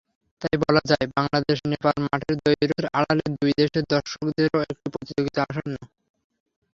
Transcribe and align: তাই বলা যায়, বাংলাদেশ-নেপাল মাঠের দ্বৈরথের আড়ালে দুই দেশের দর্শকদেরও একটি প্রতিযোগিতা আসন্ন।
তাই 0.41 0.55
বলা 0.63 0.81
যায়, 0.89 1.05
বাংলাদেশ-নেপাল 1.15 1.95
মাঠের 2.05 2.35
দ্বৈরথের 2.39 2.85
আড়ালে 2.97 3.25
দুই 3.35 3.51
দেশের 3.59 3.85
দর্শকদেরও 3.93 4.59
একটি 4.65 4.87
প্রতিযোগিতা 4.93 5.41
আসন্ন। 5.43 5.75